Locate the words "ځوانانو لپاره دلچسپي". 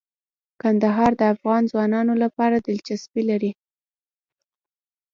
1.71-3.21